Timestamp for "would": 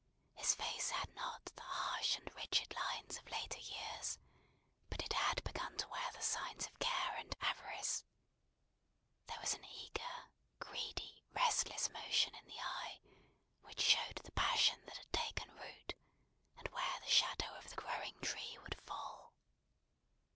18.63-18.81